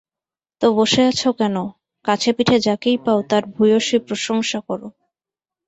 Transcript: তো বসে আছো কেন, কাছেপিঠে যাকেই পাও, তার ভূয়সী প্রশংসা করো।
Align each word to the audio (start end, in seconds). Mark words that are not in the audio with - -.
তো 0.61 0.67
বসে 0.77 1.01
আছো 1.03 1.29
কেন, 1.39 1.55
কাছেপিঠে 2.05 2.57
যাকেই 2.59 2.97
পাও, 3.05 3.19
তার 3.29 3.43
ভূয়সী 3.53 3.97
প্রশংসা 4.07 4.59
করো। 4.67 4.87